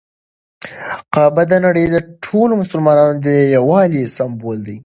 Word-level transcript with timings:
کعبه 1.13 1.43
د 1.51 1.53
نړۍ 1.65 1.85
ټولو 2.25 2.53
مسلمانانو 2.61 3.15
د 3.25 3.27
یووالي 3.55 4.01
سمبول 4.15 4.57
ده. 4.67 4.75